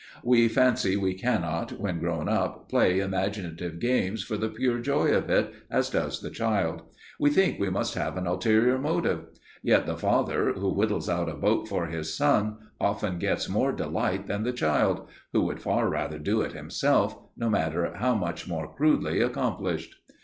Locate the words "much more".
18.15-18.73